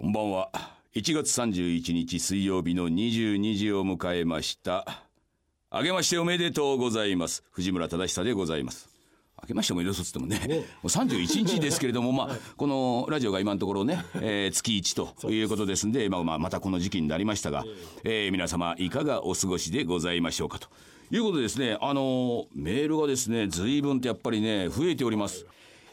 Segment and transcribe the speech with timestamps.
[0.00, 0.50] こんばんは。
[0.94, 5.02] 1月31日水曜日の22時を迎えました。
[5.70, 7.42] あげましておめでとうございます。
[7.50, 8.88] 藤村忠久でございます。
[9.36, 17.64] あけましておめでとうっつってもね、もう31日ですけれども、まあ、このラジオが今のところね、えー月1ということですんで、まあ、まあ、またこの時期になりましたが、
[18.04, 20.68] えー皆様いかがお過ごしでございましょうかと。
[21.10, 25.44] いうことでですね、あのーメールがですね、随分とやっぱりね、増えております。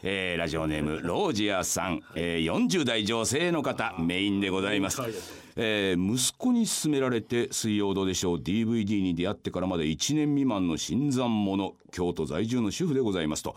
[0.08, 5.02] えーラジオネームロージアさん、えー40代女性の方メインでございます、
[5.56, 13.56] えー息子に勧められて「水曜どうでしょう」DVD に出会ってからまで1年未満の新参者京都在住の主婦でございますと。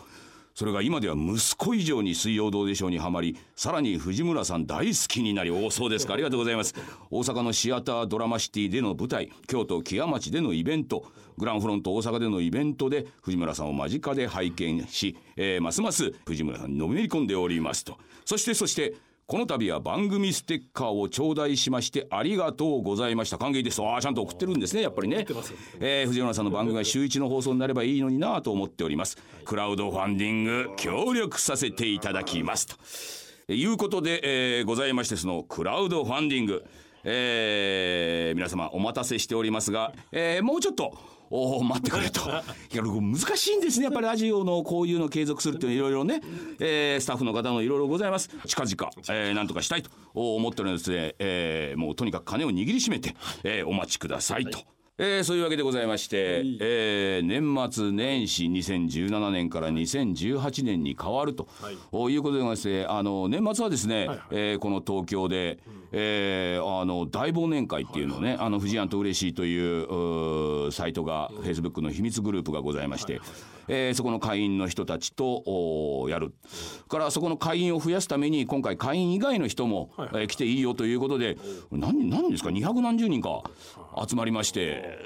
[0.60, 6.16] それが今では息子以上に水曜どうでしょうにはまりさらに藤村さん大好きになりおそうですか。
[6.16, 6.76] ありがとうございます。
[7.10, 11.06] 大阪のシアタードラマシティでの舞台京都木屋町でのイベント
[11.38, 17.98] グランフロント大阪でのイベントで藤村さんを間近で拝見し、えーますます藤村さんにのめり込んでおりますと。
[18.26, 18.96] そしてそして
[19.30, 23.38] この度は番組ステッカーを頂戴しましてありがとうございました。
[23.38, 23.80] 歓迎です。
[23.80, 25.18] ああちゃんと送ってるんですねやっぱりね、
[25.80, 29.20] えー藤村さんの番組が週一の放送になればいいのになと思っております。
[29.46, 32.66] クラウドファンディング協力させていただきます
[33.46, 33.54] と。
[33.54, 36.66] いうことで、えーございましてそのクラウドファンディング。
[37.04, 40.98] えー皆様お待たせしておりますが、えーもうちょっと
[41.32, 42.22] おー待ってくれと。
[42.74, 43.86] いや、難しいんですね。
[43.86, 46.22] やっぱりラジオのこういうの継続するっていうのはいろいろね、
[46.60, 48.30] えースタッフの方のいろいろございます。
[48.48, 54.60] 近々、えーなんとかしたいと思っておりますので、えーもうとにかく金を握りしめて、えーお待ちくださいと。
[55.02, 61.48] えーそういうわけでございまして、えー年末年始2017年から2018年に変わると、
[62.10, 65.60] い、うことでございましてあの年末はですね、えーこの東京で、
[65.94, 73.22] えーあの大忘年会っていうのをね、あの富士庵と嬉しいといううーサイトが、フェイスブックの秘密グループがございまして、
[73.70, 76.34] えーそこの会員の人たちとおーやる、
[76.90, 81.38] からそこの会員を増やすために今回会員以外の人も、えー来ていいよということで
[81.72, 83.44] 何何ですか？200何十人か
[84.08, 85.00] 集まりまして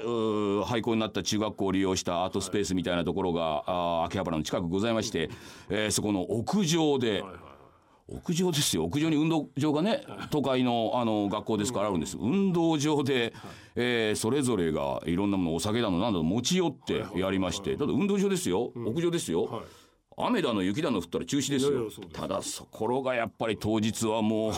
[0.66, 5.30] 廃校になった中学校を利用したアートスペースみたいなところが、秋葉原の近くございまして、
[5.68, 7.22] えーそこの屋上で。
[8.06, 8.84] 屋上ですよ。
[8.84, 12.18] 屋上に運動場がね都会のあの学校ですからあるんです。
[12.20, 13.32] 運動場で、
[13.76, 17.76] えーそれぞれがいろんなものお酒だのなんだの持ち寄ってやりまして。
[17.76, 18.72] だって運動場ですよ。
[18.76, 19.62] 屋上ですよ、
[20.18, 21.88] 雨だの雪だの降ったら中止ですよ。
[22.12, 24.52] ただそころがやっぱり当日はもう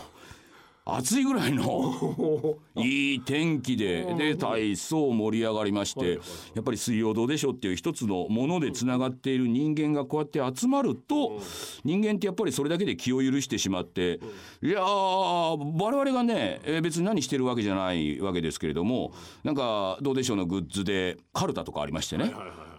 [0.89, 6.21] 暑いぐらいの いい天気でで体操盛り上がりまして
[6.55, 11.41] やっぱり水曜どうでしょうっていう一つのものでつながっている人間がこうやって集まると
[11.85, 14.21] 人間ってやっぱりそれだけで気を許してしまって
[14.63, 22.33] いやー我々がねえー別に何してるわけじゃないわけですけれどもなんかどうでしょうのグッズでカルタとかありましてね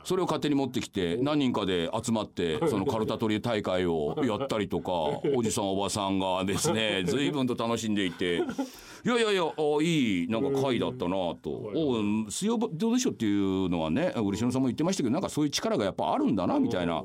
[0.08, 4.94] それを勝手に持ってきて何人かで集まってそのカルタ取り大会をやったりとか
[5.36, 8.42] おじさんおばさんがですね 随分と楽しんでいて。
[9.06, 11.38] いやいやいやあいいなんか会だったなと
[11.76, 17.04] 「おう水曜どうでしょう」っていうのはね漆野さんも言ってましたけどなんかそういう力がやっぱあるんだなみたいな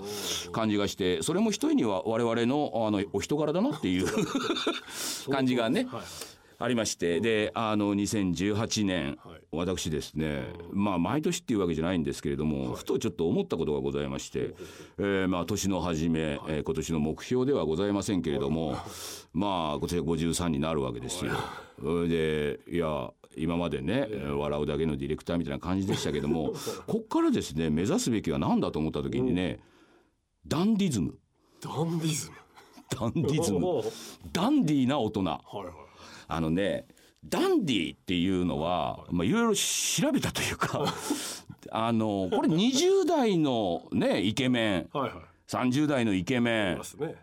[0.53, 4.07] 感じがしてそれも一重には我々のあのお人柄だなっていう
[5.31, 5.87] 感じがね
[6.63, 9.19] ありましてであの2018年
[9.51, 14.55] 私ですねまあ毎年っていうわけじゃないんですけれどもふとちょっと思ったことがございまして
[14.99, 18.77] えーまあ年の初めえー今年の目標ではございませんけれども
[19.33, 21.33] まあ今年は53になるわけですよ。
[21.81, 24.07] それでいや今までね
[24.37, 26.53] 笑うだけのディレクターみたいな感じでしたけども
[26.87, 29.61] こっからですね目指すべきは何だと思った時にね
[30.47, 31.19] ダンディズム。
[31.61, 32.37] ダンディズム。
[32.91, 33.61] ダンディズム。
[34.33, 35.25] ダンディーな大人。
[35.25, 35.92] はいはい
[36.29, 36.87] あのね
[37.25, 40.85] ダンディーっていうのはまあいろいろ調べたというか
[41.71, 47.15] あのこれ20代のねイケメンはいはい30代のイケメンね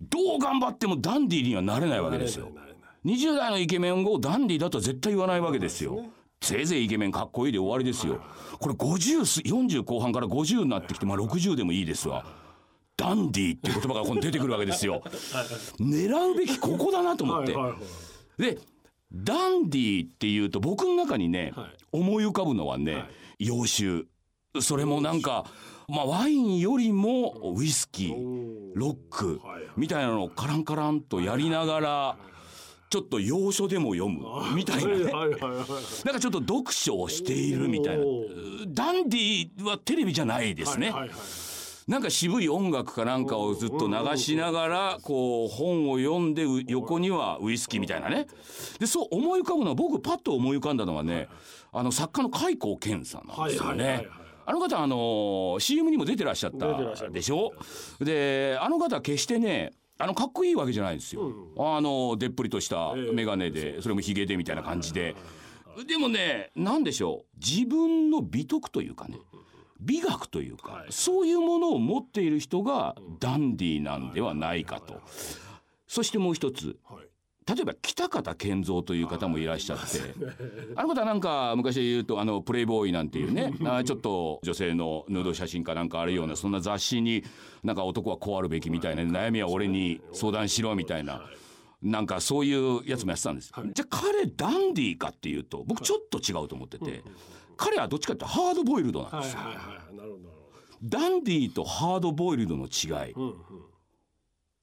[0.00, 2.46] どう頑張ってもダンディーにはなれないわけですよ。
[2.46, 2.74] なれないなれ
[3.04, 6.04] ない20代のイケメンをダンディーだとは絶対言わないわけですよ。
[6.40, 8.20] せいぜいイケメンかっこいいで終わりですよ。
[8.58, 12.24] これ50す、40後半から50になってきて、まあ60でもいいですわ。
[12.96, 15.02] ダンディーっていう言葉が出てくるわけですよ。
[15.78, 17.52] 狙うべきここだなと思って。
[17.52, 17.82] はいはいはい
[18.40, 18.58] で、
[19.12, 21.70] ダンディーっていうと僕の中にね、はい。
[21.92, 23.04] 思い浮かぶのはね、
[23.38, 24.04] 洋酒。
[24.60, 25.44] それもなんか、
[25.88, 29.70] まあワインよりもウイスキー、ロックはいはい。
[29.76, 32.16] みたいなのをカランカランとやりながら、
[32.88, 34.88] ちょっと洋書でも読むみたいな。
[34.88, 35.04] ね。
[35.04, 35.66] はいはいはいはい。
[36.04, 38.04] なんかちょっと読書をしているみたいな。
[38.04, 38.24] お。
[38.68, 40.90] ダンディはテレビじゃないですね。
[40.90, 41.18] はいはいはい
[41.90, 48.28] なんか渋い音楽かなんかをずっと流しながら、こう本を読んでう横にはウイスキーみたいなね。
[48.78, 51.28] で、そう思い浮かぶのは僕パッと思い浮かんだのはね、
[51.72, 54.06] あの作家の開口健さんなんですよね。
[54.46, 57.54] あの方あの CM にも出てらっしゃったでしょ？
[58.00, 65.16] であの方決してねあのかっこいいわけじゃないんですよ、あのでっぷりとした眼鏡でそれもひげでみたいな感じで。
[65.88, 67.38] でもね何でしょう？
[67.44, 69.18] 自分の美徳というかね
[69.80, 75.00] 美学というか、そういうものを持っている人がダンディーなんではないかと。
[75.86, 76.76] そしてもう一つ、
[77.46, 79.98] 例えば北方健三という方もいらっしゃって
[80.76, 87.24] あの方なんか昔で言うとあのプレイボーイなんていうねあちょっと女性のヌード写真かなんかあるようなそんな雑誌に
[87.64, 91.22] なんか男はこうあるべきみたいな悩みは俺に相談しろみたいな。
[91.82, 97.02] なんかそういうやつもやってたんです、じゃあ彼ダンディーかっていうと僕ちょっと違うと思ってて、
[97.60, 99.40] 彼はどっちかってハードボイルドなんですよ、
[100.82, 103.34] ダンディーとハードボイルドの違い、うんうん。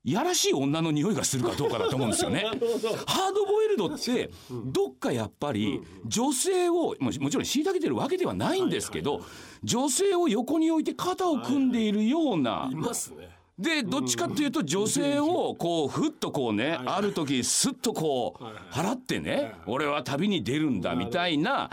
[0.04, 2.46] やらしい女の匂いがするかどうかだと思うんですよね。
[3.06, 4.32] ハードボイルドって
[4.66, 9.22] どっかやっぱり女性をもちろん虐げてるわけではないんですけど
[9.64, 12.68] 女性を横に置いて肩を組んでいるような。
[12.72, 12.76] い。
[12.76, 13.38] ますね。
[13.60, 21.72] でどっちかっていうと女性をこうふっとこうねある時すっとこう払ってね俺は旅に出るんだみたいな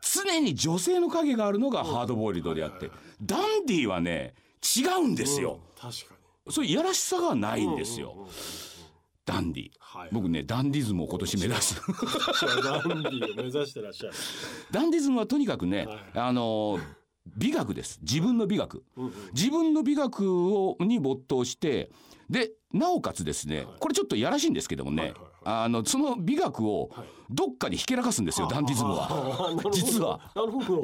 [0.00, 2.90] 常に女性の影があるのがハードボイルドであって
[3.22, 4.34] ダンディはね
[4.76, 5.60] 違うんですよ。
[5.78, 6.14] 確か
[6.46, 6.52] に。
[6.52, 8.28] そういやらしさがないんですよ。
[9.24, 11.80] ダンディ、はい、僕ねダンディズムを今年目指す。
[11.84, 14.12] ダンディを目指してらっしゃる。
[14.70, 16.78] ダンディズムはとにかくね、はい、あの
[17.36, 17.98] 美学です。
[18.02, 21.90] 自分の美学、うんうん、自分の美学をに没頭して
[22.30, 26.90] でなおかつですね、これちょっとやらしいんですけどもね、はいはいあのその美学を
[27.30, 29.54] どっかにひけらかすんですよ、ダンディズムは。
[29.72, 30.20] 実は。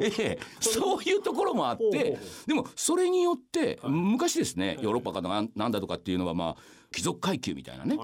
[0.01, 2.17] ええ、そういうところもあって
[2.47, 6.61] でもそれによって昔ですねヨーロッパかなんだとかっていうのはまあ
[6.93, 7.97] 貴族階級みたいなね。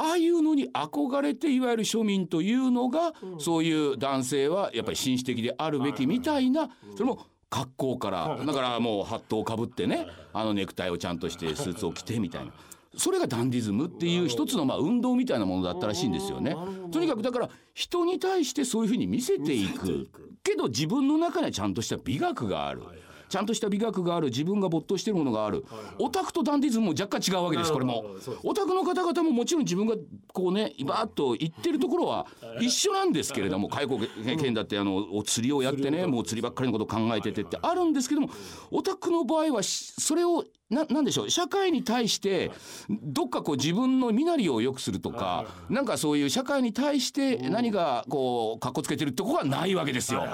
[0.00, 12.52] ああいうのに憧れていわゆる庶民というのが、そういう男性はやっぱり紳士的であるべきみたいな、それも格好からだからもうハットをかぶってねあのネクタイをちゃんとしてスーツを着てみたいな。
[12.98, 16.56] それがダンディズムっていう一つのまあ運動みたいなものだったらしいんですよね。
[16.92, 20.08] とにかくだから人に対してそういうふうに見せていく
[20.42, 22.82] けど自分の中にはちゃんとした美学がある。
[23.28, 25.64] ちゃんとした美学がある自分が没頭しているものがある、
[25.98, 28.04] オタクとダンディズムも若干違うわけですこれも。
[28.42, 29.94] オタクの方々ももちろん自分が
[30.32, 32.26] こうねバーッと言ってるところは
[32.60, 33.98] 一緒なんですけれども介護
[34.38, 38.30] 権だってあの釣りをやってねもう釣りばっかりのこと考えててってあるんですけども
[38.70, 42.50] オタクの場合はそれをななんでしょう社会に対して
[42.88, 50.24] どっかこう自分の身なりを良くするとかなんかそういう社会に対して何かこうかっこつけてるってことはないわけですよ。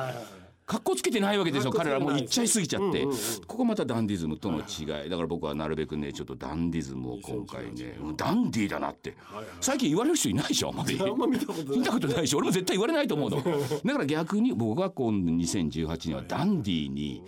[0.66, 3.16] かっこつけてないわけですよ彼らもう言っちゃいすぎちゃって、うんうんうん、
[3.46, 5.10] ここまたダンディズムとの違い。
[5.10, 9.14] だから僕はなるべくねちょっとダンディズムを今回ねダンディだなって、
[9.60, 10.94] 最近言われる人いないでしょあんまり。
[10.94, 12.28] 見たことない。
[12.28, 13.36] し俺も絶対言われないと思うの。
[13.84, 17.22] だから逆に僕は今度2018年はダンディに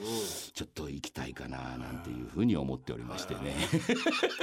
[0.56, 3.54] ちょっと行きたいかななんていうふうに思っておりましてね。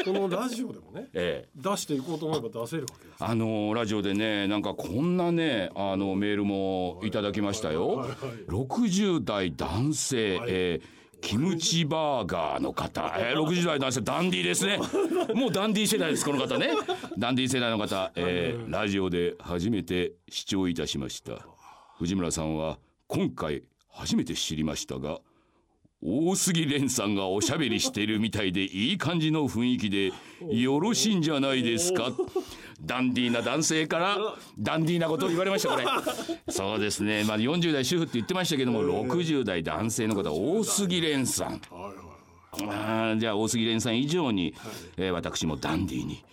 [0.05, 3.23] このラジオでもね、 ええ、出していこうと思えば出せるわけです。
[3.23, 14.77] あのラジオでねなんかこんなねあのメールもいただきましたよ、はいはいはい60代男性、はい、えーキムチバーガーの方、えー、60代男性ダンディーですね。
[15.33, 16.71] もうダンディー世代ですこの方ね。
[17.17, 21.47] ダンディー世代の方、えー、ラジオで初めて視聴いたしました。
[21.97, 22.77] 藤村さんは
[23.07, 25.21] 今回初めて知りましたが
[26.05, 30.11] 大杉蓮さんがおしゃべりしてるみたいでいい感じの雰囲気で
[30.51, 32.11] よろしいんじゃないですか？
[32.81, 34.17] ダンディーな男性から
[34.59, 35.85] ダンディーなことを言われましたこれ。
[36.49, 37.23] そうですね。
[37.23, 41.61] まあ40代主婦って言ってましたけども60代男性の方大杉蓮さん。
[42.69, 44.53] あじゃあ大杉蓮さん以上に、
[44.97, 46.23] えー、私もダンディーに、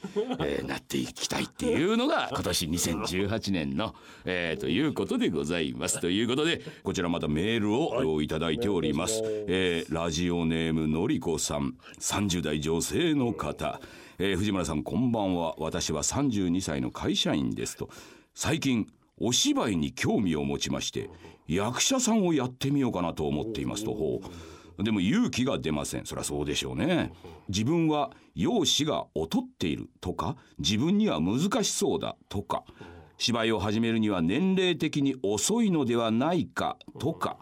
[0.41, 6.01] えー、なっていきたいっていうのが今年2018年の、えー、ということでございます。
[6.01, 9.23] ということでこちらまたメールをいただいております。
[9.25, 11.75] えー、ラジオネームのりこさん。
[11.99, 13.81] 30代女性の方。
[14.19, 15.55] えー、藤村さんこんばんは。
[15.59, 17.89] 私は32歳の会社員ですと。
[18.35, 18.87] 最近
[19.19, 21.11] お芝居に興味を持ちまして
[21.47, 23.93] 役者さんをやってみようかなと思っていますと。
[23.93, 24.27] ほう
[24.83, 26.07] でも勇気が出ません。
[26.07, 27.13] そりゃそうでしょうね。
[27.49, 32.65] 自分は容姿が劣っているとか自分には難しそうだとか
[33.19, 37.39] 芝居を始めるには年齢的に遅いのではないかとか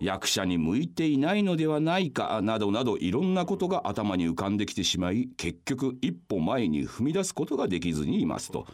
[0.00, 8.66] 役者に向いていないのではないかなどなどいろんなことが頭に浮かんできてしまい結局一歩前に踏み出すことができずにいますと。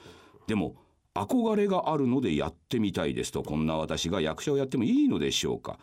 [0.47, 0.75] でも
[1.15, 5.79] 憧れがあるのでやってみたいですとこんな私が役者をやってもいいのでしょうか。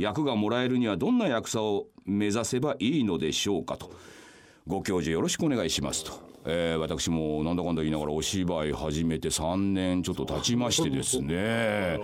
[0.00, 3.90] 役がもらえるにはどんな役者を目指せばいいのでしょうかと
[4.66, 6.29] ご教授よろしくお願いしますと。
[6.44, 12.00] えー、私もなんだかんだ言いながらお芝居始めて3年ちょっと経ちましてですね。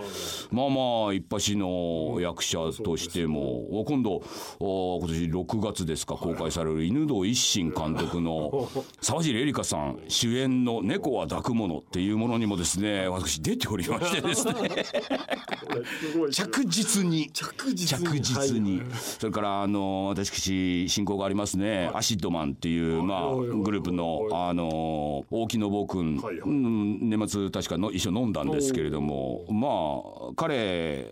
[0.51, 4.21] まあまあ一発の役者としても今度
[4.59, 8.69] 今年6月ですか公開される犬堂一心監督の
[9.01, 14.53] 沢尻エリカさん主演の「猫は抱くもの」っていうものにもですね私出ておりましてですね。
[16.31, 17.29] 着実に。
[17.31, 18.81] 着実に。
[19.19, 21.89] それからあの私親交がありますね。
[21.93, 31.05] アシッドマンっていうまあグループのあの大木信夫君、はいはい、年末確かの一緒飲んだんですけれどもまあ彼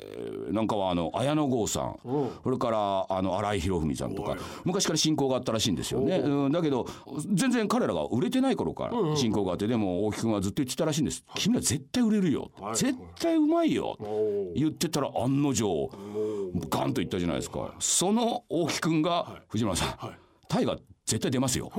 [0.52, 2.00] なんかはあの綾野剛さん
[2.44, 6.88] それからあの新井博文さんとか昔から親交があったらしいんですよね、うん、だけど
[7.34, 13.98] 全然彼らが売れてない頃から親交があってでも大木君はずっと言ってたらしいんです「君ら絶対売れるよ、絶対うまいよ」
[14.56, 15.90] 言ってたら案の定
[16.70, 17.74] ガンと言ったじゃないですか。
[17.80, 20.16] その大木君が藤村さん
[20.48, 21.72] 大河絶対出ますよ。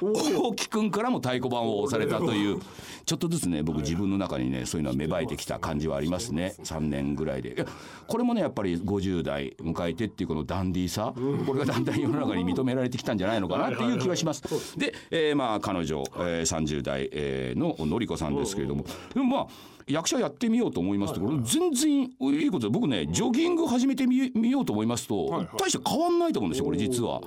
[0.00, 2.60] 大木君からも太鼓判を押されたという
[3.06, 6.54] ちょっとずつね僕自分の中にねそういうのは芽生えてきた感じはありますね。
[6.62, 7.64] 3年ぐらいで。
[8.06, 11.14] これもねやっぱり50代迎えてっていうこのダンディーさ
[11.46, 14.42] これがだんだん世の中に認められてきたんじゃないのかなっていう気はします。
[14.78, 18.84] で、えー、まあ彼女、えー、30代、えー、ののりこさんですけれども。
[19.14, 27.20] でもまあ役者やってみようと思いますとこれ全然いいことで僕ねジョギング始めてみようと思いますと大して変わんないと思うんですよこれ実は。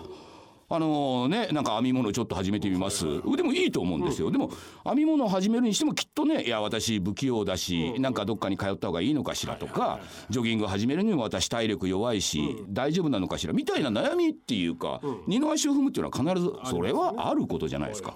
[0.73, 3.03] あのねなんか編み物ちょっと始めてみます。
[3.35, 4.51] でもいいと思うんですよ、でも
[4.85, 9.99] 編み物を始めるにしてもきっとねいや私不器用だし、なんかどっかに通った方がいいのかしらとか、
[10.29, 18.15] ジョギング始めるにも私体力弱いし、大丈夫なのかしらみたいな悩みっていうか、二の足を踏むっていうのは必ずそれはあることじゃないですか。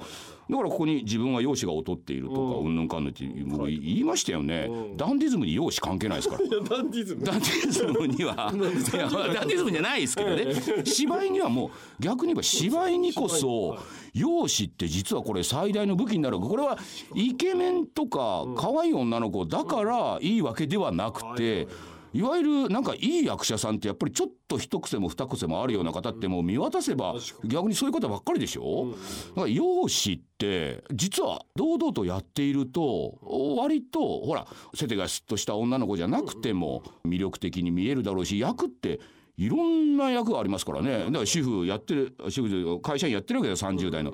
[0.49, 2.75] だからここに自分は容姿が劣っているとかうん。
[2.75, 6.77] ぬんかんぬんって僕言いましたよね、ダンディズムに容姿関係ないですから。
[6.77, 7.23] ダンディズム。
[7.23, 9.71] ダンディズムには ダンディズム。
[9.71, 10.45] じゃないですけどね。
[10.85, 13.77] 芝居にはもう逆に言えば芝居にこそ
[14.13, 16.77] 容姿って実はこれ最大の武器になるこれは
[17.13, 21.67] イケメンとか可愛い女の子だからいいわけではなくて。
[22.15, 28.93] いわゆるなんかいい役者さんってやっぱりちょっと一癖も二癖もあるような方ってもう見渡せば逆にそういう方ばっかりでしょ、
[29.35, 33.19] だから容姿って実は堂々とやっていると
[33.57, 39.01] 割とほらせてがすっとした女の子じゃなくても魅力的に見えるだろうし役って
[39.35, 40.99] いろんな役がありますからね。
[40.99, 44.13] だから主婦やってる主婦会社員やってるわけだよ30代の。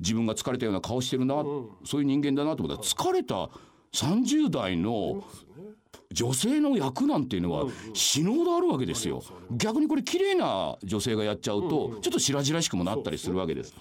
[0.00, 1.34] 自分が疲れたような顔してるな、
[1.84, 3.50] そういう人間だなと思ったら疲れた
[3.92, 5.24] 30代の
[6.12, 9.22] 女性の役なんていうのは死ぬほどあるわけですよ。
[9.50, 13.74] 逆にこれ綺麗な女性がやっちゃうとちょっと白々しくもなったりするわけです。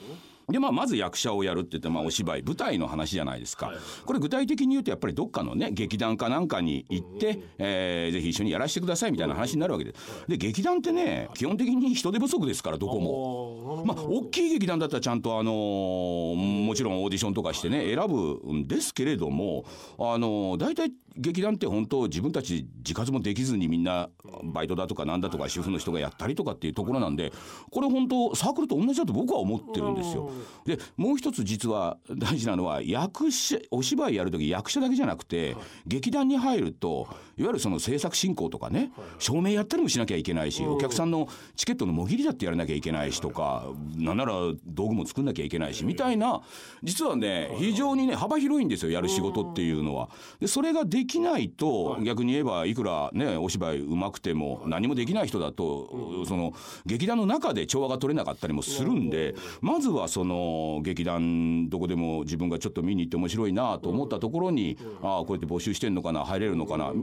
[0.49, 3.73] でまあ、まず役者をやるって言ってまあお芝居舞台の話じゃないですか、
[4.05, 10.25] これ具体的に言うとやっぱりどっかのね劇団かなんかに行って、えー、ぜひ一緒にやらせてくださいみたいな話になるわけです。
[10.29, 13.83] で劇団ってね基本的に人手不足ですからどこも。
[13.85, 19.65] まあ大きい劇団だったらちゃんとあのもちろんオーディションとかしてね選ぶんですけれども
[19.99, 24.09] あの大体劇団って本当自分たち自活もできずにみんな
[24.43, 27.33] バイトだとかなんだとか主婦の人がやったりとかっていうところなんで
[27.71, 30.29] これ本当サークルと同じだと僕は思ってるんですよ。
[30.65, 35.55] でもう一つ実は大事なのは役者お芝居やる時役者だけじゃなくて
[35.87, 37.07] 劇団に入ると
[37.37, 37.47] い。
[37.47, 44.33] わゆるその制作進行とかね照明やったりもしなきゃいけないしお客さんのチケットのもぎりだってやらなきゃいけないしとかなんなら
[44.65, 46.41] 道具も作んなきゃいけないしみたいな
[46.83, 50.09] 実はね非常にね幅広いんですよやる仕事っていうのは。
[50.39, 56.53] でそれができないと逆に言えばいくらねお芝居うまくても何もできない人だとその
[56.85, 66.93] 劇団の中で調和が取れなかったりもするんでまずはその劇団どこでも自分がちょっと見に行って面白いなと思ったところにああこうやって募集してんのかな入れるのかな。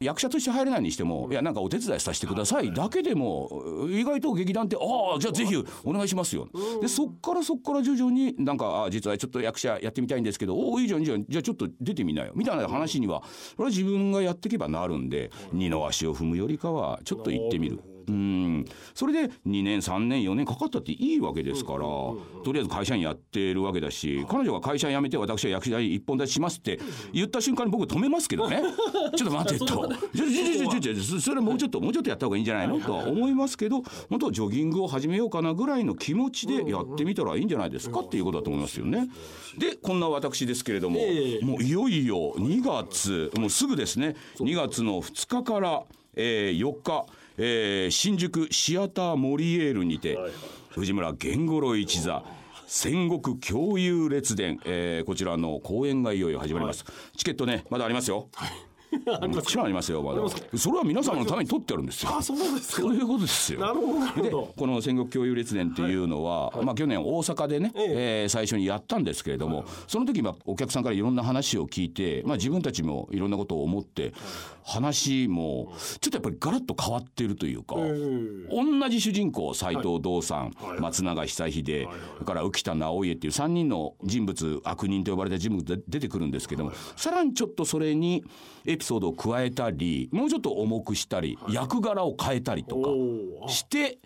[0.00, 6.48] 役者として入れないにしてもいやなんかお手伝いさせてくださいだけでも意外と劇団ってああじゃあぜひお願いしますよ。
[6.82, 12.32] でそっからそっから徐々になんかあ実はちょっと役者やってみたいんですけどおおいいじゃんいいじゃんじゃあちょっと出てみなよ。
[12.34, 13.22] みたいな話には
[13.56, 17.80] これは自分がやっていけばなるんで二の足を踏むよりかはちょっと行ってみる。
[18.08, 18.64] うん。
[18.94, 26.78] それで2年3年4年かかったっていいわけですからとりあえず会社員やってるわけだし彼女が会社辞めて私は役者一本立ちしますって
[27.12, 28.62] 言った瞬間に僕止めますけどね。
[29.16, 29.90] ちょっと待ってと。
[31.20, 39.08] それもうちょっともうちょっとやった方がいいんじゃないのとは思いますけど本当ジョギングを始めようかなぐらいの気持ちでやってみたらいいんじゃないですかっていうことだと思いますよね。
[39.58, 41.00] でこんな私ですけれども
[41.42, 45.82] もういよいよ2月もうすぐですね2月の2日から、
[46.16, 47.06] えー、4日
[47.36, 50.32] えー、新宿シアターモリエールにて、はいはい、
[50.70, 52.22] 藤村源五郎一座
[52.66, 58.50] 戦国共有列伝、えー、こちらの公演がいよいよ始まります、はい、チケットねまだありますよ、はい
[59.28, 60.20] もちろんありますよまだ。
[60.56, 62.16] それは皆様のために取ってあるんですよ。
[62.16, 63.60] あそうですそういうことですよ。
[63.60, 64.54] なるほどなるほど。
[64.56, 67.84] この戦国共有列伝っていうのは、はい、まあ去年大阪でね、ええ。
[68.22, 74.12] えー、最初にやったんですけれども、はい、その時まあお客さんからいろんな話を聞いて、まあ自分たちもいろんなことを思って、
[74.64, 88.24] 話もちょっとやっぱりガラッと変わっているというか、同じ主人公斎藤道さん、松永久秀、それから浮田直家っていう3人の人物悪人と呼ばれた人物で出てくるんですけども、さらにちょっとそれに
[88.64, 92.76] エピソードを加えたりもうちょっと重くしたり、役柄を変えたりと
[93.46, 93.98] かして。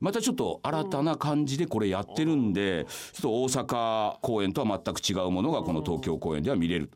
[0.00, 6.90] またちょっと新たな感じでこれやってるんでちょっと大阪公演とは全く違うものがこの東京公演では見れる。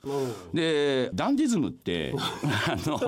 [0.52, 2.14] でダンディズムって
[2.68, 3.00] あの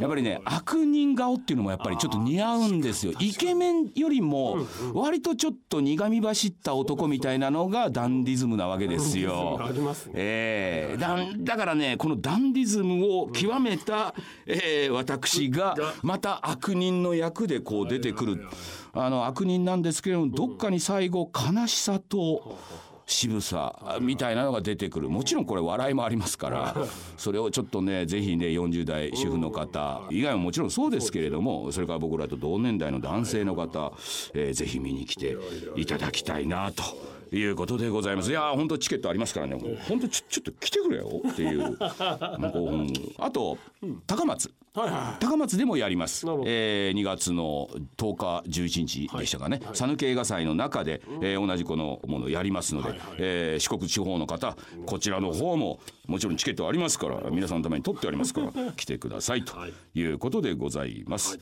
[0.00, 3.12] やっぱりね悪人顔っていうのもやっぱりちょっと似合うんですよ。
[3.18, 4.58] イケメンよりも
[4.94, 9.60] 割とちょっと苦み走った男みたいなのがダンディズムなわけですよ。
[10.14, 14.14] えー、だだからねこのダンディズムを極めた、
[14.46, 18.46] えー、私がまた悪人の役でこう出てくる
[18.92, 19.80] あの悪人なん。
[19.82, 22.58] ですけれどもどっかに最後悲しさと。
[23.12, 26.76] 渋さみたいなのが出てくるもちろんこれ笑いもありますから
[27.16, 33.92] それをちょっとね是非ね40代主婦の方以外ももちろんそうですけれどもそれから僕らと同年代の男性の方、
[34.34, 35.36] えー、ぜひ見に来て
[35.76, 37.19] いただきたいなと。
[37.32, 38.30] いうことでございます。
[38.30, 39.58] いや本当チケットありますからね。
[39.88, 41.22] 本当ちょちょっと来てくれよ。
[41.28, 41.76] っていう。
[41.80, 43.58] あと
[44.06, 44.52] 高松。
[44.72, 49.60] はいはい、高松でもやります、えー、2月の10日11日でしたかね。
[49.74, 54.56] 讃岐、はい、映画祭の中で、えー、同じこのものをやりますので、はいはい、えー、四国地方の方
[54.86, 59.54] こちらの方ももちろんチケットありますから皆さんのために取ってありますから 来てくださいと
[59.94, 60.02] い。
[60.02, 61.36] うことでございます。